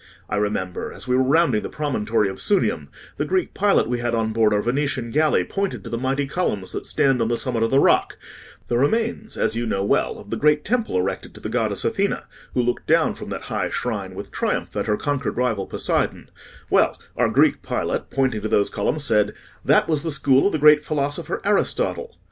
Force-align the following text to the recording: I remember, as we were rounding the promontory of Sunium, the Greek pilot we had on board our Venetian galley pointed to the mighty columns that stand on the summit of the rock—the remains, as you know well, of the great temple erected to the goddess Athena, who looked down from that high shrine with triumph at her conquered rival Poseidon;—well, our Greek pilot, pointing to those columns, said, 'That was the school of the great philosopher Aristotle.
I 0.27 0.35
remember, 0.37 0.91
as 0.91 1.07
we 1.07 1.15
were 1.15 1.21
rounding 1.21 1.61
the 1.61 1.69
promontory 1.69 2.27
of 2.27 2.39
Sunium, 2.41 2.87
the 3.17 3.23
Greek 3.23 3.53
pilot 3.53 3.87
we 3.87 3.99
had 3.99 4.15
on 4.15 4.33
board 4.33 4.51
our 4.51 4.63
Venetian 4.63 5.11
galley 5.11 5.43
pointed 5.43 5.83
to 5.83 5.91
the 5.91 5.97
mighty 5.99 6.25
columns 6.25 6.71
that 6.71 6.87
stand 6.87 7.21
on 7.21 7.27
the 7.27 7.37
summit 7.37 7.61
of 7.61 7.69
the 7.69 7.77
rock—the 7.79 8.75
remains, 8.79 9.37
as 9.37 9.55
you 9.55 9.67
know 9.67 9.83
well, 9.83 10.17
of 10.17 10.31
the 10.31 10.37
great 10.37 10.65
temple 10.65 10.97
erected 10.97 11.35
to 11.35 11.39
the 11.39 11.49
goddess 11.49 11.85
Athena, 11.85 12.23
who 12.55 12.63
looked 12.63 12.87
down 12.87 13.13
from 13.13 13.29
that 13.29 13.43
high 13.43 13.69
shrine 13.69 14.15
with 14.15 14.31
triumph 14.31 14.75
at 14.75 14.87
her 14.87 14.97
conquered 14.97 15.37
rival 15.37 15.67
Poseidon;—well, 15.67 16.99
our 17.15 17.29
Greek 17.29 17.61
pilot, 17.61 18.09
pointing 18.09 18.41
to 18.41 18.49
those 18.49 18.71
columns, 18.71 19.03
said, 19.05 19.35
'That 19.63 19.87
was 19.87 20.01
the 20.01 20.09
school 20.09 20.47
of 20.47 20.51
the 20.51 20.57
great 20.57 20.83
philosopher 20.83 21.43
Aristotle. 21.45 22.17